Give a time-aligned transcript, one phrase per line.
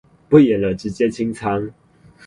[0.29, 1.71] 不演了直接清倉